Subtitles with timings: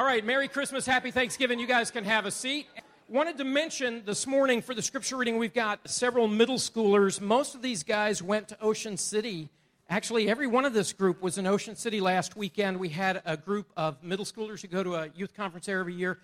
[0.00, 1.60] All right, Merry Christmas, Happy Thanksgiving.
[1.60, 2.66] You guys can have a seat.
[3.06, 7.20] Wanted to mention this morning for the scripture reading, we've got several middle schoolers.
[7.20, 9.50] Most of these guys went to Ocean City.
[9.90, 12.80] Actually, every one of this group was in Ocean City last weekend.
[12.80, 15.92] We had a group of middle schoolers who go to a youth conference there every
[15.92, 16.18] year.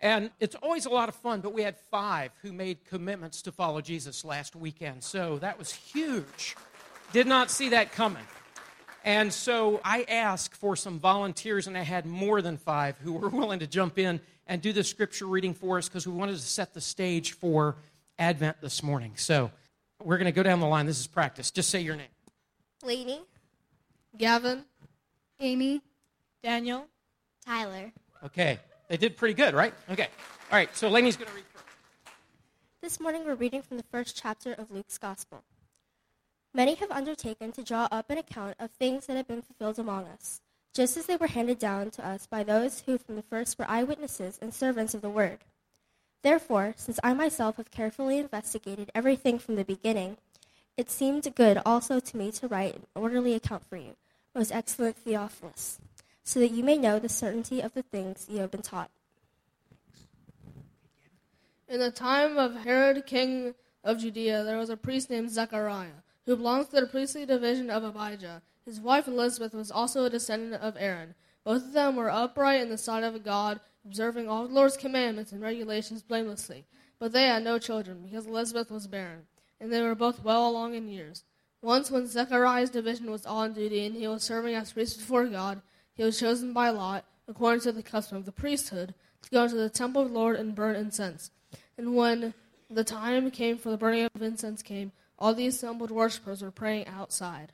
[0.00, 3.52] And it's always a lot of fun, but we had five who made commitments to
[3.52, 5.04] follow Jesus last weekend.
[5.04, 6.56] So that was huge.
[7.12, 8.24] Did not see that coming.
[9.04, 13.28] And so I asked for some volunteers, and I had more than five who were
[13.30, 16.42] willing to jump in and do the scripture reading for us because we wanted to
[16.42, 17.76] set the stage for
[18.18, 19.12] Advent this morning.
[19.16, 19.50] So
[20.02, 20.86] we're going to go down the line.
[20.86, 21.50] This is practice.
[21.50, 22.08] Just say your name.
[22.82, 23.20] Lainey,
[24.16, 24.64] Gavin,
[25.38, 25.82] Amy,
[26.42, 26.86] Daniel,
[27.44, 27.92] Tyler.
[28.24, 28.58] Okay.
[28.88, 29.72] They did pretty good, right?
[29.90, 30.08] Okay.
[30.50, 30.74] All right.
[30.76, 31.64] So Lainey's going to read first.
[32.82, 35.44] This morning we're reading from the first chapter of Luke's Gospel.
[36.52, 40.06] Many have undertaken to draw up an account of things that have been fulfilled among
[40.06, 40.40] us,
[40.74, 43.70] just as they were handed down to us by those who from the first were
[43.70, 45.38] eyewitnesses and servants of the word.
[46.22, 50.16] Therefore, since I myself have carefully investigated everything from the beginning,
[50.76, 53.94] it seemed good also to me to write an orderly account for you,
[54.34, 55.78] most excellent Theophilus,
[56.24, 58.90] so that you may know the certainty of the things you have been taught.
[61.68, 63.54] In the time of Herod, king
[63.84, 67.82] of Judea, there was a priest named Zechariah, who belonged to the priestly division of
[67.82, 68.40] Abijah.
[68.64, 71.16] His wife Elizabeth was also a descendant of Aaron.
[71.42, 75.32] Both of them were upright in the sight of God, observing all the Lord's commandments
[75.32, 76.66] and regulations blamelessly.
[77.00, 79.22] But they had no children, because Elizabeth was barren,
[79.60, 81.24] and they were both well along in years.
[81.62, 85.60] Once, when Zechariah's division was on duty and he was serving as priest before God,
[85.94, 89.56] he was chosen by lot, according to the custom of the priesthood, to go into
[89.56, 91.32] the temple of the Lord and burn incense.
[91.76, 92.34] And when
[92.70, 96.86] the time came for the burning of incense came, all the assembled worshippers were praying
[96.86, 97.52] outside.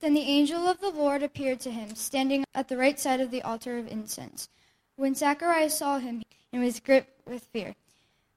[0.00, 3.30] Then the angel of the Lord appeared to him, standing at the right side of
[3.30, 4.48] the altar of incense.
[4.96, 7.74] When Zacharias saw him, he was gripped with fear.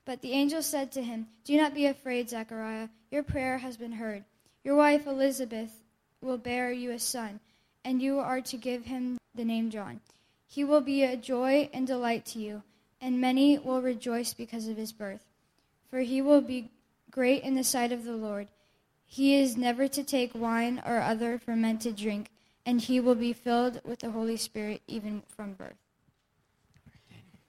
[0.05, 2.89] But the angel said to him, Do not be afraid, Zechariah.
[3.11, 4.23] Your prayer has been heard.
[4.63, 5.71] Your wife Elizabeth
[6.21, 7.39] will bear you a son,
[7.85, 9.99] and you are to give him the name John.
[10.47, 12.63] He will be a joy and delight to you,
[12.99, 15.23] and many will rejoice because of his birth.
[15.89, 16.71] For he will be
[17.11, 18.47] great in the sight of the Lord.
[19.05, 22.31] He is never to take wine or other fermented drink,
[22.65, 25.75] and he will be filled with the Holy Spirit even from birth.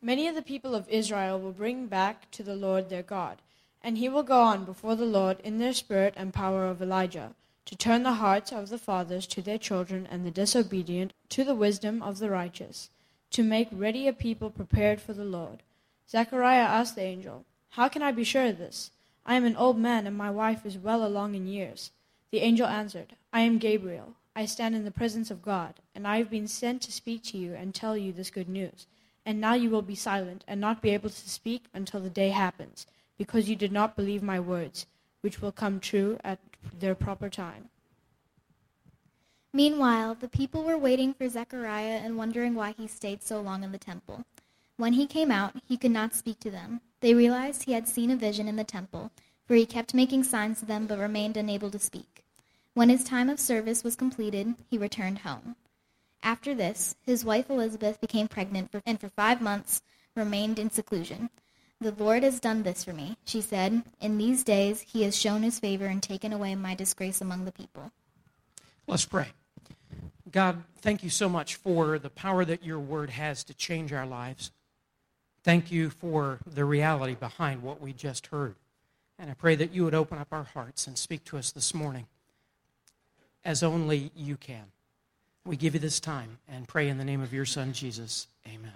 [0.00, 3.40] Many of the people of Israel will bring back to the Lord their God,
[3.80, 7.36] and he will go on before the Lord in the spirit and power of Elijah,
[7.66, 11.54] to turn the hearts of the fathers to their children and the disobedient to the
[11.54, 12.90] wisdom of the righteous,
[13.30, 15.62] to make ready a people prepared for the Lord.
[16.10, 18.90] Zechariah asked the angel, How can I be sure of this?
[19.24, 21.90] I am an old man, and my wife is well along in years.
[22.30, 24.14] The angel answered, I am Gabriel.
[24.34, 27.38] I stand in the presence of God, and I have been sent to speak to
[27.38, 28.86] you and tell you this good news.
[29.24, 32.30] And now you will be silent and not be able to speak until the day
[32.30, 32.86] happens,
[33.18, 34.86] because you did not believe my words,
[35.20, 36.38] which will come true at
[36.78, 37.68] their proper time.
[39.52, 43.70] Meanwhile, the people were waiting for Zechariah and wondering why he stayed so long in
[43.70, 44.24] the temple.
[44.78, 46.80] When he came out, he could not speak to them.
[47.02, 49.10] They realized he had seen a vision in the temple,
[49.44, 52.24] for he kept making signs to them but remained unable to speak.
[52.74, 55.56] When his time of service was completed, he returned home.
[56.22, 59.82] After this, his wife Elizabeth became pregnant and for five months
[60.14, 61.28] remained in seclusion.
[61.80, 63.82] The Lord has done this for me, she said.
[64.00, 67.52] In these days he has shown his favor and taken away my disgrace among the
[67.52, 67.90] people.
[68.86, 69.28] Let's pray.
[70.30, 74.06] God, thank you so much for the power that your word has to change our
[74.06, 74.52] lives.
[75.44, 78.54] Thank you for the reality behind what we just heard.
[79.18, 81.74] And I pray that you would open up our hearts and speak to us this
[81.74, 82.06] morning
[83.44, 84.64] as only you can.
[85.44, 88.28] We give you this time and pray in the name of your Son, Jesus.
[88.46, 88.72] Amen.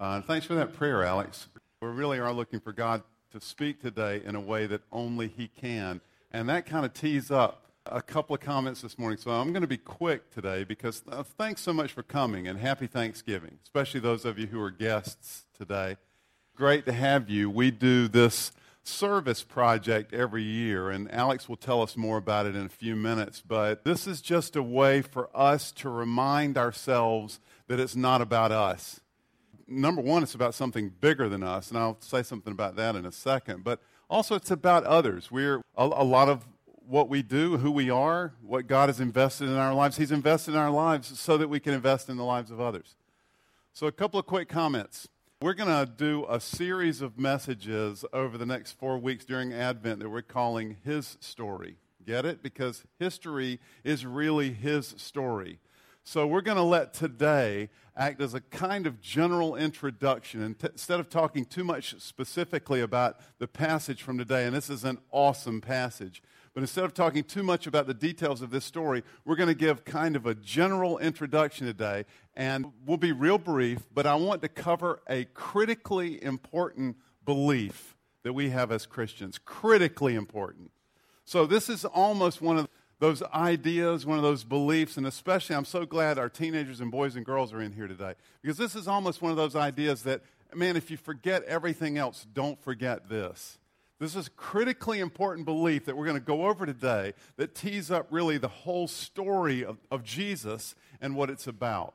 [0.00, 1.46] Uh, thanks for that prayer, Alex.
[1.80, 3.02] We really are looking for God
[3.32, 6.00] to speak today in a way that only He can.
[6.32, 9.18] And that kind of tees up a couple of comments this morning.
[9.18, 12.58] So I'm going to be quick today because uh, thanks so much for coming and
[12.58, 15.96] happy Thanksgiving, especially those of you who are guests today.
[16.54, 17.50] Great to have you.
[17.50, 18.52] We do this
[18.84, 22.94] service project every year, and Alex will tell us more about it in a few
[22.94, 23.42] minutes.
[23.46, 28.52] But this is just a way for us to remind ourselves that it's not about
[28.52, 29.00] us.
[29.66, 33.06] Number one, it's about something bigger than us, and I'll say something about that in
[33.06, 33.64] a second.
[33.64, 33.80] But
[34.10, 35.30] also, it's about others.
[35.30, 36.46] We're a, a lot of
[36.86, 39.96] what we do, who we are, what God has invested in our lives.
[39.96, 42.96] He's invested in our lives so that we can invest in the lives of others.
[43.72, 45.08] So, a couple of quick comments.
[45.40, 49.98] We're going to do a series of messages over the next four weeks during Advent
[49.98, 51.78] that we're calling His Story.
[52.06, 52.44] Get it?
[52.44, 55.58] Because history is really His story.
[56.04, 60.42] So we're going to let today act as a kind of general introduction.
[60.42, 64.68] And t- instead of talking too much specifically about the passage from today, and this
[64.68, 66.22] is an awesome passage,
[66.54, 69.54] but instead of talking too much about the details of this story, we're going to
[69.54, 72.04] give kind of a general introduction today.
[72.34, 78.34] And we'll be real brief, but I want to cover a critically important belief that
[78.34, 79.38] we have as Christians.
[79.38, 80.70] Critically important.
[81.24, 82.68] So, this is almost one of
[82.98, 87.16] those ideas, one of those beliefs, and especially I'm so glad our teenagers and boys
[87.16, 90.20] and girls are in here today because this is almost one of those ideas that,
[90.54, 93.58] man, if you forget everything else, don't forget this.
[94.02, 98.08] This is critically important belief that we're going to go over today that tees up
[98.10, 101.94] really the whole story of, of Jesus and what it's about.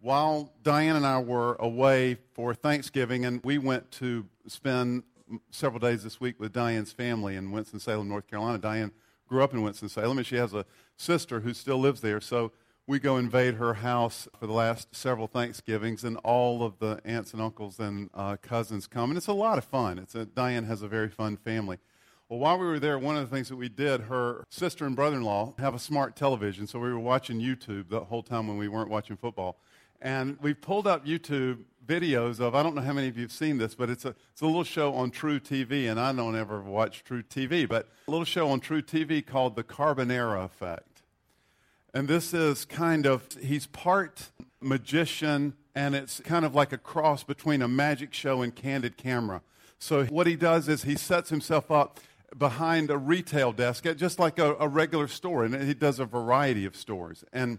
[0.00, 5.02] While Diane and I were away for Thanksgiving, and we went to spend
[5.50, 8.58] several days this week with Diane's family in Winston-Salem, North Carolina.
[8.58, 8.92] Diane
[9.26, 10.64] grew up in Winston-Salem, and she has a
[10.96, 12.20] sister who still lives there.
[12.20, 12.52] So
[12.90, 17.32] we go invade her house for the last several Thanksgivings, and all of the aunts
[17.32, 19.96] and uncles and uh, cousins come, and it's a lot of fun.
[19.96, 21.78] It's a, Diane has a very fun family.
[22.28, 24.96] Well, while we were there, one of the things that we did, her sister and
[24.96, 28.66] brother-in-law have a smart television, so we were watching YouTube the whole time when we
[28.66, 29.60] weren't watching football.
[30.02, 33.30] And we pulled up YouTube videos of, I don't know how many of you have
[33.30, 36.60] seen this, but it's a, it's a little show on truTV, and I don't ever
[36.60, 40.89] watch truTV, but a little show on truTV called The Carbonaro Effect.
[41.92, 47.24] And this is kind of, he's part magician, and it's kind of like a cross
[47.24, 49.42] between a magic show and candid camera.
[49.78, 51.98] So what he does is he sets himself up
[52.36, 56.64] behind a retail desk, just like a, a regular store, and he does a variety
[56.64, 57.24] of stores.
[57.32, 57.58] And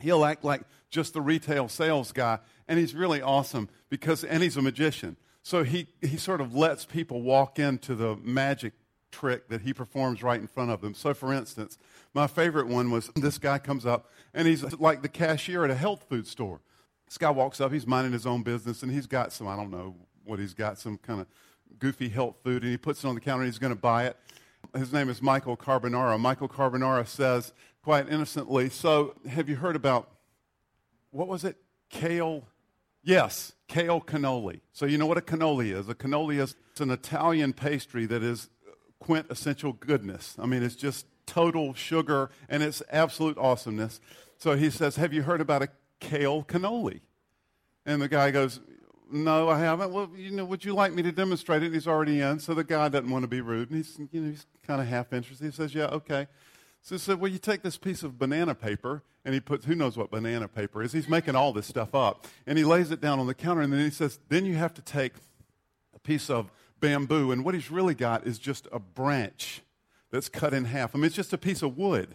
[0.00, 2.38] he'll act like just the retail sales guy,
[2.68, 5.16] and he's really awesome because, and he's a magician.
[5.42, 8.74] So he, he sort of lets people walk into the magic
[9.10, 10.94] trick that he performs right in front of them.
[10.94, 11.78] So, for instance,
[12.14, 15.74] my favorite one was this guy comes up and he's like the cashier at a
[15.74, 16.60] health food store.
[17.06, 19.70] This guy walks up, he's minding his own business, and he's got some, I don't
[19.70, 21.26] know what he's got, some kind of
[21.78, 24.06] goofy health food, and he puts it on the counter and he's going to buy
[24.06, 24.16] it.
[24.74, 26.18] His name is Michael Carbonaro.
[26.18, 30.08] Michael Carbonaro says, quite innocently, So, have you heard about,
[31.10, 31.56] what was it?
[31.90, 32.44] Kale?
[33.02, 34.60] Yes, kale cannoli.
[34.72, 35.88] So, you know what a cannoli is?
[35.88, 38.48] A cannoli is an Italian pastry that is
[39.00, 40.36] quintessential goodness.
[40.38, 44.00] I mean, it's just total sugar and it's absolute awesomeness.
[44.38, 45.68] So he says, Have you heard about a
[46.00, 47.00] kale cannoli?
[47.86, 48.60] And the guy goes,
[49.10, 49.92] No, I haven't.
[49.92, 51.66] Well, you know, would you like me to demonstrate it?
[51.66, 53.70] And he's already in, so the guy doesn't want to be rude.
[53.70, 55.44] And he's, you know, he's kind of half interested.
[55.44, 56.26] He says, Yeah, okay.
[56.82, 59.74] So he said, Well, you take this piece of banana paper, and he puts, who
[59.74, 60.92] knows what banana paper is?
[60.92, 62.26] He's making all this stuff up.
[62.46, 64.74] And he lays it down on the counter, and then he says, Then you have
[64.74, 65.12] to take
[65.94, 69.62] a piece of bamboo, and what he's really got is just a branch
[70.12, 70.94] that's cut in half.
[70.94, 72.14] I mean, it's just a piece of wood.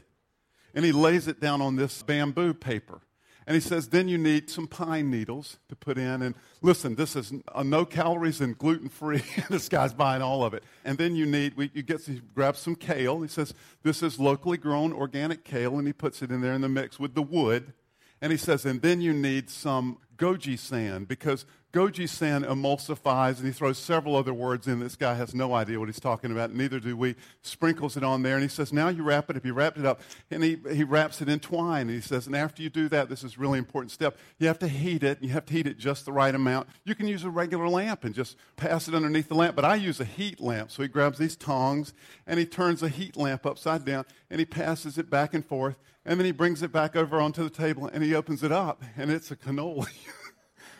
[0.74, 3.02] And he lays it down on this bamboo paper.
[3.48, 6.22] And he says, then you need some pine needles to put in.
[6.22, 9.24] And listen, this is a uh, no calories and gluten free.
[9.50, 10.64] this guy's buying all of it.
[10.84, 13.22] And then you need, we, you get, he grabs some kale.
[13.22, 13.54] He says,
[13.84, 15.78] this is locally grown organic kale.
[15.80, 17.74] And he puts it in there in the mix with the wood.
[18.22, 23.46] And he says, and then you need some goji sand because goji sand emulsifies, and
[23.46, 24.80] he throws several other words in.
[24.80, 27.16] This guy has no idea what he's talking about, neither do we.
[27.42, 29.46] Sprinkles it on there, and he says, Now you wrap it up.
[29.46, 31.82] You wrapped it up, and he, he wraps it in twine.
[31.82, 34.18] And he says, And after you do that, this is really important step.
[34.40, 36.70] You have to heat it, and you have to heat it just the right amount.
[36.84, 39.76] You can use a regular lamp and just pass it underneath the lamp, but I
[39.76, 40.72] use a heat lamp.
[40.72, 41.94] So he grabs these tongs,
[42.26, 45.76] and he turns a heat lamp upside down, and he passes it back and forth,
[46.06, 48.84] and then he brings it back over onto the table, and he opens it up,
[48.96, 49.88] and it's a cannoli.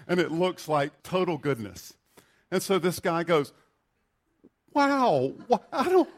[0.08, 1.94] and it looks like total goodness.
[2.52, 3.54] And so this guy goes,
[4.74, 5.34] Wow,
[5.74, 6.10] I don't,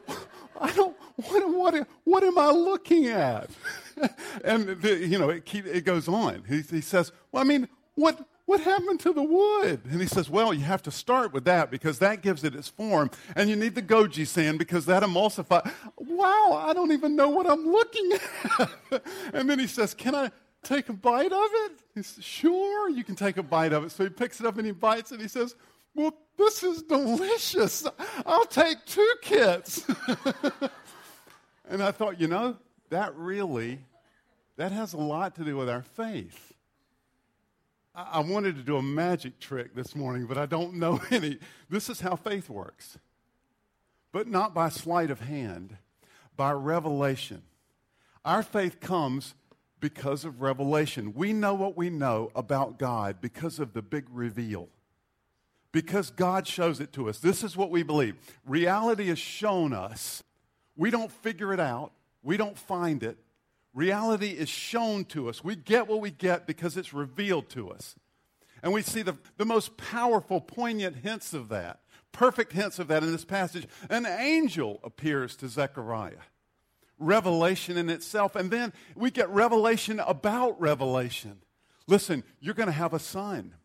[0.60, 3.50] I don't, what, what, what am I looking at?
[4.44, 6.44] and, the, you know, it, keep, it goes on.
[6.48, 9.82] He, he says, Well, I mean, what, what happened to the wood?
[9.90, 12.68] And he says, Well, you have to start with that because that gives it its
[12.68, 13.12] form.
[13.36, 15.72] And you need the goji sand because that emulsifies.
[15.98, 19.04] Wow, I don't even know what I'm looking at.
[19.34, 20.32] and then he says, Can I?
[20.64, 21.72] Take a bite of it?
[21.96, 23.92] He says, Sure, you can take a bite of it.
[23.92, 25.22] So he picks it up and he bites it.
[25.22, 25.56] He says,
[25.96, 27.86] Well, this is delicious.
[28.26, 29.86] I'll take two kits.
[31.70, 32.58] and I thought, you know,
[32.90, 33.80] that really,
[34.58, 36.54] that has a lot to do with our faith.
[37.96, 41.40] I, I wanted to do a magic trick this morning, but I don't know any.
[41.70, 42.98] This is how faith works.
[44.12, 45.78] But not by sleight of hand,
[46.36, 47.44] by revelation.
[48.26, 49.36] Our faith comes
[49.80, 51.14] because of revelation.
[51.14, 54.70] We know what we know about God because of the big reveal.
[55.72, 57.20] Because God shows it to us.
[57.20, 58.16] This is what we believe.
[58.46, 60.24] Reality is shown us.
[60.76, 61.92] We don't figure it out,
[62.24, 63.18] we don't find it.
[63.74, 65.44] Reality is shown to us.
[65.44, 67.96] We get what we get because it's revealed to us.
[68.64, 71.80] And we see the, the most powerful, poignant hints of that,
[72.12, 73.68] perfect hints of that in this passage.
[73.90, 76.24] An angel appears to Zechariah.
[77.00, 78.36] Revelation in itself.
[78.36, 81.40] And then we get revelation about revelation.
[81.88, 83.56] Listen, you're going to have a son,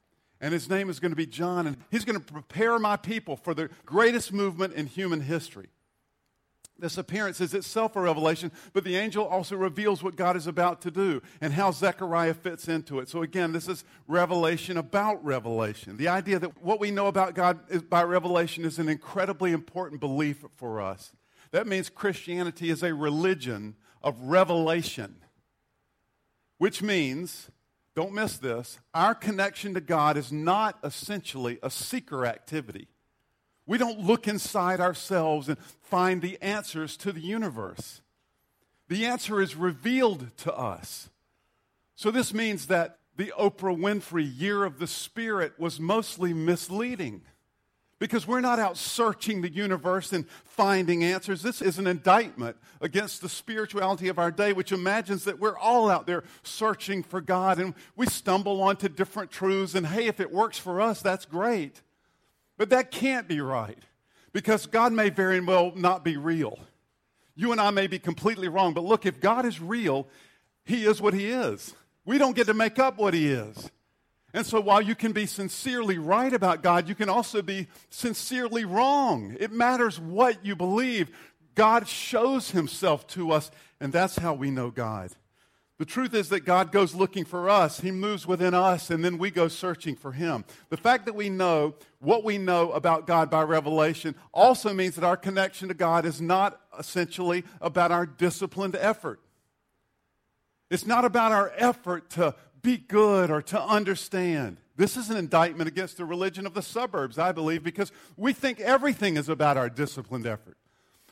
[0.40, 3.36] and his name is going to be John, and he's going to prepare my people
[3.36, 5.68] for the greatest movement in human history.
[6.78, 10.80] This appearance is itself a revelation, but the angel also reveals what God is about
[10.82, 13.08] to do and how Zechariah fits into it.
[13.08, 15.96] So, again, this is revelation about revelation.
[15.96, 20.44] The idea that what we know about God by revelation is an incredibly important belief
[20.56, 21.12] for us.
[21.54, 25.14] That means Christianity is a religion of revelation,
[26.58, 27.48] which means,
[27.94, 32.88] don't miss this, our connection to God is not essentially a seeker activity.
[33.66, 38.02] We don't look inside ourselves and find the answers to the universe.
[38.88, 41.08] The answer is revealed to us.
[41.94, 47.22] So, this means that the Oprah Winfrey Year of the Spirit was mostly misleading
[48.04, 51.40] because we're not out searching the universe and finding answers.
[51.40, 55.88] This is an indictment against the spirituality of our day, which imagines that we're all
[55.88, 59.74] out there searching for God and we stumble onto different truths.
[59.74, 61.80] And hey, if it works for us, that's great.
[62.58, 63.78] But that can't be right
[64.34, 66.58] because God may very well not be real.
[67.34, 70.06] You and I may be completely wrong, but look, if God is real,
[70.66, 71.74] He is what He is.
[72.04, 73.70] We don't get to make up what He is.
[74.34, 78.64] And so while you can be sincerely right about God, you can also be sincerely
[78.64, 79.36] wrong.
[79.38, 81.16] It matters what you believe.
[81.54, 85.12] God shows Himself to us, and that's how we know God.
[85.78, 87.78] The truth is that God goes looking for us.
[87.78, 90.44] He moves within us, and then we go searching for Him.
[90.68, 95.04] The fact that we know what we know about God by revelation also means that
[95.04, 99.20] our connection to God is not essentially about our disciplined effort.
[100.70, 104.56] It's not about our effort to be good or to understand.
[104.74, 108.58] This is an indictment against the religion of the suburbs, I believe, because we think
[108.58, 110.56] everything is about our disciplined effort.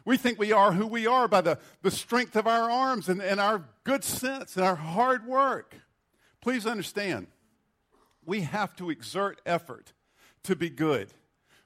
[0.05, 3.23] We think we are who we are by the, the strength of our arms and,
[3.23, 5.77] and our good sense and our hard work.
[6.41, 7.29] Please understand,
[8.25, 9.93] we have to exert effort
[10.43, 11.15] to be good.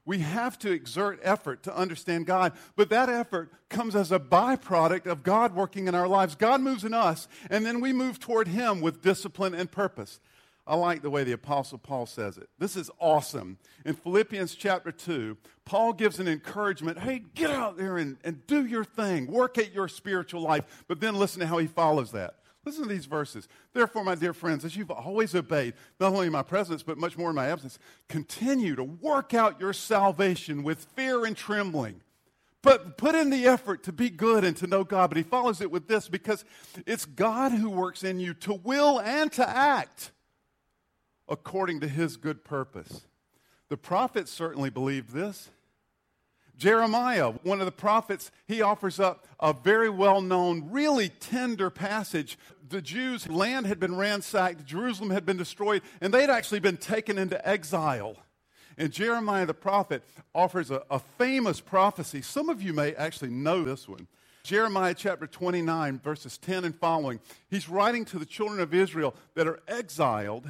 [0.06, 5.06] We have to exert effort to understand God, but that effort comes as a byproduct
[5.06, 6.36] of God working in our lives.
[6.36, 10.20] God moves in us, and then we move toward Him with discipline and purpose.
[10.64, 12.48] I like the way the Apostle Paul says it.
[12.58, 13.58] This is awesome.
[13.84, 18.64] In Philippians chapter 2, Paul gives an encouragement hey, get out there and, and do
[18.64, 20.84] your thing, work at your spiritual life.
[20.88, 22.36] But then listen to how he follows that.
[22.66, 23.48] Listen to these verses.
[23.72, 27.16] Therefore, my dear friends, as you've always obeyed, not only in my presence, but much
[27.16, 32.00] more in my absence, continue to work out your salvation with fear and trembling.
[32.62, 35.10] But put in the effort to be good and to know God.
[35.10, 36.44] But he follows it with this because
[36.86, 40.10] it's God who works in you to will and to act
[41.28, 43.06] according to his good purpose.
[43.68, 45.50] The prophets certainly believed this.
[46.56, 52.38] Jeremiah, one of the prophets, he offers up a very well known, really tender passage.
[52.68, 57.18] The Jews' land had been ransacked, Jerusalem had been destroyed, and they'd actually been taken
[57.18, 58.16] into exile.
[58.78, 60.02] And Jeremiah the prophet
[60.34, 62.22] offers a, a famous prophecy.
[62.22, 64.08] Some of you may actually know this one.
[64.42, 67.20] Jeremiah chapter 29, verses 10 and following.
[67.48, 70.46] He's writing to the children of Israel that are exiled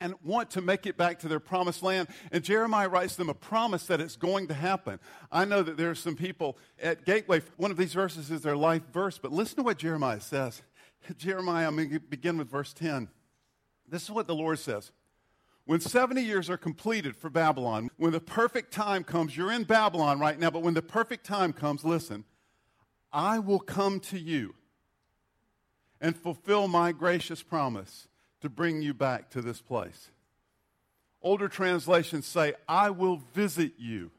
[0.00, 2.08] and want to make it back to their promised land.
[2.30, 5.00] And Jeremiah writes them a promise that it's going to happen.
[5.32, 8.56] I know that there are some people at Gateway, one of these verses is their
[8.56, 10.62] life verse, but listen to what Jeremiah says.
[11.18, 13.08] Jeremiah, I'm going to begin with verse 10.
[13.88, 14.92] This is what the Lord says.
[15.64, 20.18] When 70 years are completed for Babylon, when the perfect time comes, you're in Babylon
[20.18, 22.24] right now, but when the perfect time comes, listen,
[23.12, 24.54] I will come to you
[26.00, 28.08] and fulfill my gracious promise
[28.40, 30.10] to bring you back to this place.
[31.20, 34.10] Older translations say, I will visit you.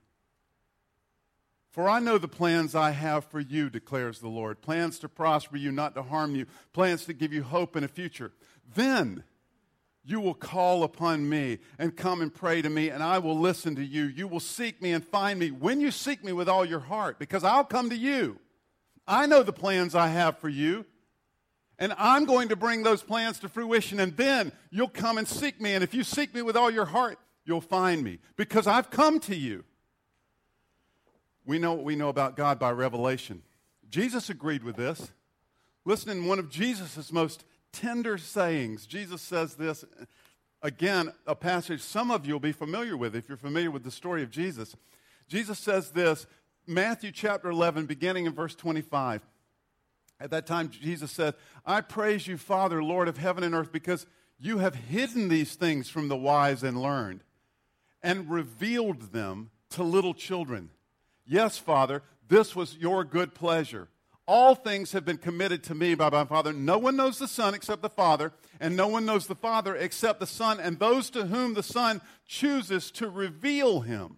[1.79, 5.55] For I know the plans I have for you, declares the Lord plans to prosper
[5.55, 8.33] you, not to harm you, plans to give you hope in a future.
[8.75, 9.23] Then
[10.03, 13.77] you will call upon me and come and pray to me, and I will listen
[13.77, 14.07] to you.
[14.07, 17.17] You will seek me and find me when you seek me with all your heart,
[17.17, 18.39] because I'll come to you.
[19.07, 20.85] I know the plans I have for you
[21.77, 25.61] and I'm going to bring those plans to fruition, and then you'll come and seek
[25.61, 25.75] me.
[25.75, 29.21] And if you seek me with all your heart, you'll find me because I've come
[29.21, 29.63] to you.
[31.45, 33.41] We know what we know about God by revelation.
[33.89, 35.11] Jesus agreed with this.
[35.85, 39.83] Listen, in one of Jesus' most tender sayings, Jesus says this
[40.61, 43.91] again, a passage some of you will be familiar with if you're familiar with the
[43.91, 44.75] story of Jesus.
[45.27, 46.27] Jesus says this,
[46.67, 49.25] Matthew chapter 11, beginning in verse 25.
[50.19, 54.05] At that time, Jesus said, I praise you, Father, Lord of heaven and earth, because
[54.39, 57.23] you have hidden these things from the wise and learned
[58.03, 60.69] and revealed them to little children.
[61.31, 63.87] Yes, Father, this was your good pleasure.
[64.25, 66.51] All things have been committed to me by my Father.
[66.51, 70.19] No one knows the Son except the Father, and no one knows the Father except
[70.19, 74.17] the Son, and those to whom the Son chooses to reveal him.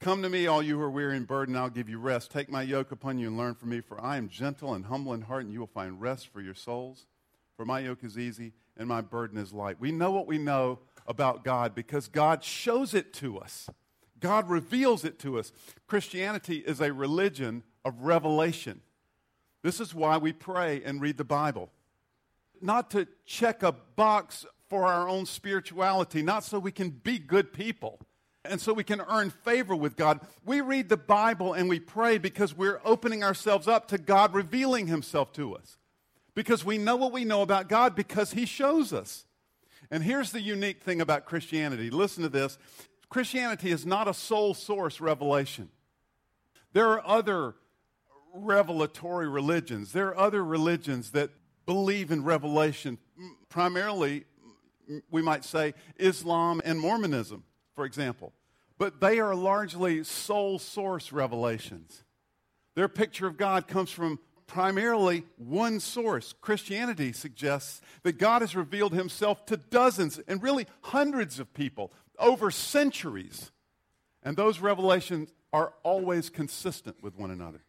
[0.00, 2.30] Come to me, all you who are weary and burdened, I'll give you rest.
[2.30, 5.14] Take my yoke upon you and learn from me, for I am gentle and humble
[5.14, 7.06] in heart, and you will find rest for your souls.
[7.56, 9.80] For my yoke is easy and my burden is light.
[9.80, 13.70] We know what we know about God because God shows it to us.
[14.20, 15.52] God reveals it to us.
[15.86, 18.80] Christianity is a religion of revelation.
[19.62, 21.70] This is why we pray and read the Bible.
[22.60, 27.52] Not to check a box for our own spirituality, not so we can be good
[27.52, 28.00] people
[28.44, 30.20] and so we can earn favor with God.
[30.44, 34.86] We read the Bible and we pray because we're opening ourselves up to God revealing
[34.86, 35.78] Himself to us.
[36.34, 39.24] Because we know what we know about God because He shows us.
[39.90, 42.58] And here's the unique thing about Christianity listen to this
[43.08, 45.68] Christianity is not a sole source revelation.
[46.72, 47.54] There are other
[48.34, 51.30] revelatory religions, there are other religions that
[51.64, 52.98] believe in revelation,
[53.48, 54.24] primarily,
[55.10, 57.44] we might say, Islam and Mormonism,
[57.74, 58.32] for example.
[58.78, 62.04] But they are largely sole source revelations.
[62.74, 66.34] Their picture of God comes from primarily one source.
[66.40, 72.50] Christianity suggests that God has revealed himself to dozens and really hundreds of people over
[72.50, 73.50] centuries.
[74.22, 77.64] And those revelations are always consistent with one another.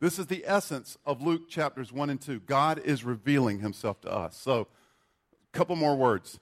[0.00, 2.40] This is the essence of Luke chapters 1 and 2.
[2.40, 4.36] God is revealing himself to us.
[4.36, 4.68] So,
[5.52, 6.40] a couple more words.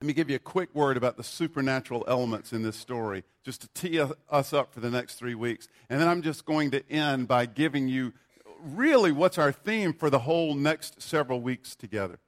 [0.00, 3.62] Let me give you a quick word about the supernatural elements in this story, just
[3.62, 5.68] to tee us up for the next three weeks.
[5.88, 8.12] And then I'm just going to end by giving you
[8.60, 12.18] really what's our theme for the whole next several weeks together.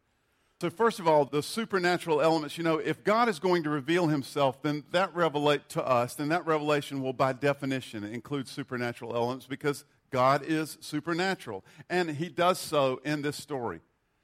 [0.58, 2.56] So, first of all, the supernatural elements.
[2.56, 6.30] You know, if God is going to reveal himself, then that revelate to us, then
[6.30, 11.62] that revelation will, by definition, include supernatural elements because God is supernatural.
[11.90, 13.80] And he does so in this story.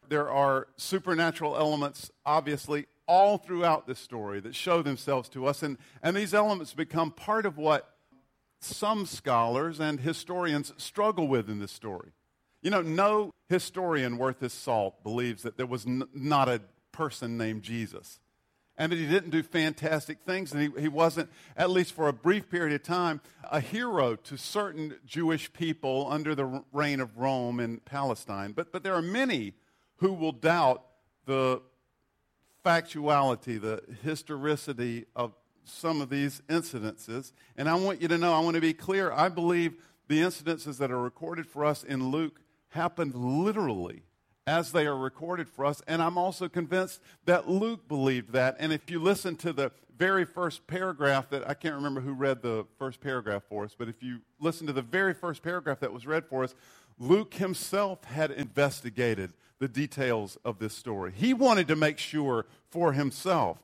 [0.08, 5.62] There are supernatural elements, obviously, all throughout this story that show themselves to us.
[5.62, 7.94] And, and these elements become part of what
[8.58, 12.12] some scholars and historians struggle with in this story.
[12.62, 17.36] You know, no historian worth his salt believes that there was n- not a person
[17.36, 18.20] named Jesus.
[18.78, 22.12] And that he didn't do fantastic things, and he, he wasn't, at least for a
[22.12, 23.20] brief period of time,
[23.50, 28.52] a hero to certain Jewish people under the reign of Rome in Palestine.
[28.52, 29.52] But, but there are many
[29.96, 30.84] who will doubt
[31.26, 31.60] the
[32.64, 35.32] factuality, the historicity of
[35.64, 37.32] some of these incidences.
[37.56, 39.74] And I want you to know, I want to be clear, I believe
[40.08, 42.40] the incidences that are recorded for us in Luke
[42.72, 44.02] happened literally
[44.46, 45.82] as they are recorded for us.
[45.86, 48.56] And I'm also convinced that Luke believed that.
[48.58, 52.42] And if you listen to the very first paragraph that I can't remember who read
[52.42, 55.92] the first paragraph for us, but if you listen to the very first paragraph that
[55.92, 56.54] was read for us,
[56.98, 61.12] Luke himself had investigated the details of this story.
[61.14, 63.58] He wanted to make sure for himself.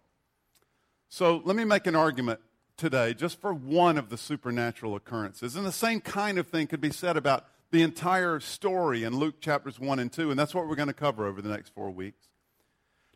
[1.08, 2.40] So let me make an argument
[2.76, 5.56] today just for one of the supernatural occurrences.
[5.56, 9.40] And the same kind of thing could be said about the entire story in Luke
[9.40, 11.90] chapters 1 and 2, and that's what we're going to cover over the next four
[11.90, 12.28] weeks.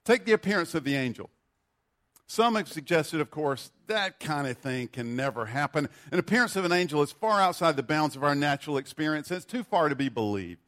[0.05, 1.31] Take the appearance of the angel.
[2.27, 5.89] Some have suggested, of course, that kind of thing can never happen.
[6.11, 9.37] An appearance of an angel is far outside the bounds of our natural experience, and
[9.37, 10.61] it's too far to be believed.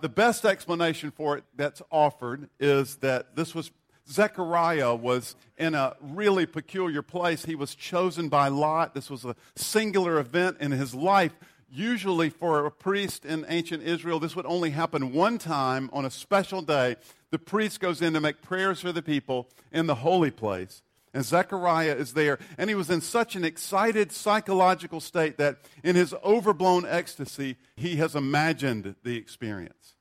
[0.00, 3.70] The best explanation for it that's offered is that this was
[4.10, 7.44] Zechariah was in a really peculiar place.
[7.44, 8.94] He was chosen by Lot.
[8.94, 11.32] This was a singular event in his life
[11.74, 16.10] Usually, for a priest in ancient Israel, this would only happen one time on a
[16.10, 16.96] special day.
[17.30, 20.82] The priest goes in to make prayers for the people in the holy place.
[21.14, 22.38] And Zechariah is there.
[22.58, 27.96] And he was in such an excited psychological state that in his overblown ecstasy, he
[27.96, 29.94] has imagined the experience.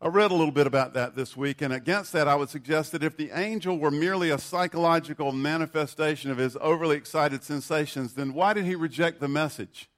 [0.00, 2.92] I read a little bit about that this week, and against that, I would suggest
[2.92, 8.32] that if the angel were merely a psychological manifestation of his overly excited sensations, then
[8.32, 9.89] why did he reject the message?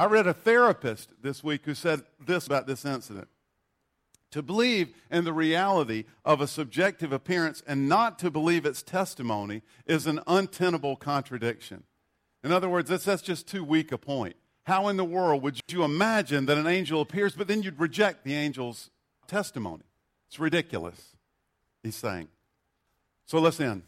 [0.00, 3.28] I read a therapist this week who said this about this incident.
[4.30, 9.60] To believe in the reality of a subjective appearance and not to believe its testimony
[9.84, 11.82] is an untenable contradiction.
[12.42, 14.36] In other words, that's, that's just too weak a point.
[14.62, 18.24] How in the world would you imagine that an angel appears, but then you'd reject
[18.24, 18.88] the angel's
[19.26, 19.84] testimony?
[20.28, 21.14] It's ridiculous,
[21.82, 22.28] he's saying.
[23.26, 23.82] So let's end.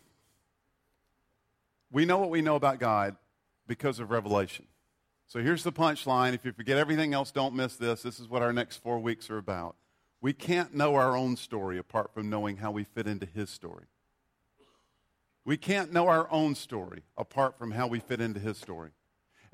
[1.91, 3.17] We know what we know about God
[3.67, 4.67] because of revelation.
[5.33, 6.35] So here's the punchline.
[6.35, 8.03] If you forget everything else, don't miss this.
[8.03, 9.77] This is what our next four weeks are about.
[10.21, 13.87] We can't know our own story apart from knowing how we fit into His story.
[15.47, 18.91] We can't know our own story apart from how we fit into His story.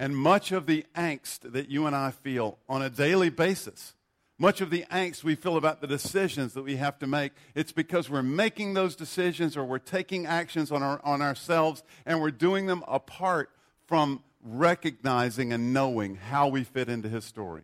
[0.00, 3.94] And much of the angst that you and I feel on a daily basis,
[4.36, 7.70] much of the angst we feel about the decisions that we have to make, it's
[7.70, 12.32] because we're making those decisions or we're taking actions on, our, on ourselves and we're
[12.32, 13.50] doing them apart
[13.86, 17.62] from recognizing and knowing how we fit into His story.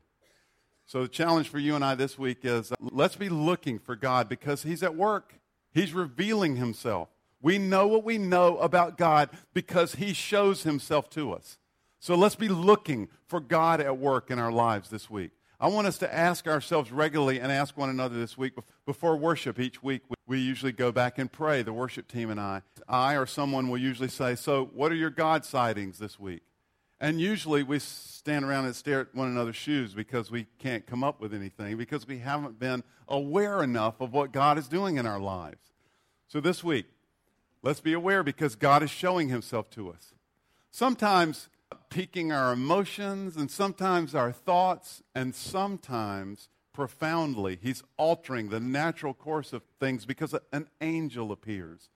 [0.87, 3.97] So the challenge for you and I this week is uh, let's be looking for
[3.97, 5.35] God because He's at work.
[5.73, 7.09] He's revealing Himself.
[7.41, 11.59] We know what we know about God because He shows Himself to us.
[12.01, 15.31] So let's be looking for God at work in our lives this week.
[15.59, 18.53] I want us to ask ourselves regularly and ask one another this week
[18.85, 20.03] before worship each week.
[20.27, 22.61] We usually go back and pray, the worship team and I.
[22.87, 26.43] I or someone will usually say, So, what are your God sightings this week?
[27.05, 31.05] And usually we stand around and stare at one another's shoes because we can't come
[31.05, 35.05] up with anything because we haven't been aware enough of what God is doing in
[35.05, 35.75] our lives.
[36.29, 36.87] So this week,
[37.63, 40.15] let's be aware because God is showing himself to us.
[40.71, 41.51] Sometimes
[41.91, 49.53] piquing our emotions and sometimes our thoughts and sometimes profoundly he's altering the natural course
[49.53, 51.91] of things because an angel appears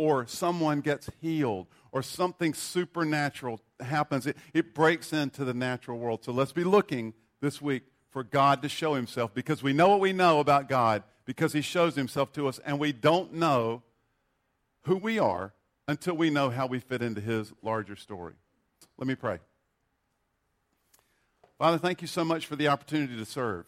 [0.00, 6.24] or someone gets healed or something supernatural happens, it, it breaks into the natural world.
[6.24, 10.00] So let's be looking this week for God to show himself because we know what
[10.00, 13.82] we know about God because he shows himself to us, and we don't know
[14.84, 15.52] who we are
[15.86, 18.32] until we know how we fit into his larger story.
[18.96, 19.38] Let me pray.
[21.58, 23.66] Father, thank you so much for the opportunity to serve.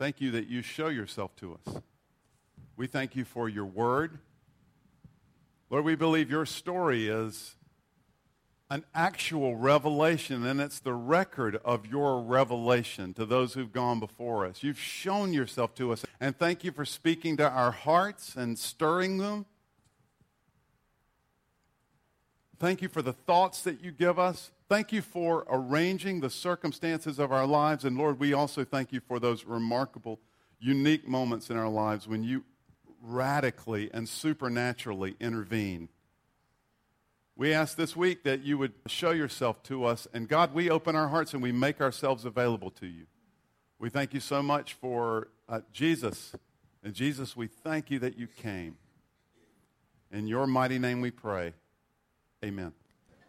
[0.00, 1.80] Thank you that you show yourself to us.
[2.78, 4.20] We thank you for your word.
[5.68, 7.56] Lord, we believe your story is
[8.70, 14.46] an actual revelation, and it's the record of your revelation to those who've gone before
[14.46, 14.62] us.
[14.62, 19.18] You've shown yourself to us, and thank you for speaking to our hearts and stirring
[19.18, 19.46] them.
[22.60, 24.52] Thank you for the thoughts that you give us.
[24.68, 27.84] Thank you for arranging the circumstances of our lives.
[27.84, 30.20] And Lord, we also thank you for those remarkable,
[30.60, 32.44] unique moments in our lives when you
[33.08, 35.88] radically and supernaturally intervene.
[37.36, 40.08] We ask this week that you would show yourself to us.
[40.12, 43.06] And God, we open our hearts and we make ourselves available to you.
[43.78, 46.32] We thank you so much for uh, Jesus.
[46.82, 48.76] And Jesus, we thank you that you came.
[50.10, 51.54] In your mighty name we pray.
[52.44, 52.72] Amen.